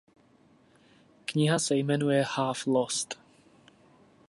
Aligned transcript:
Kniha 1.27 1.59
se 1.59 1.75
jmenuje 1.77 2.23
Half 2.23 2.65
Lost. 2.67 3.19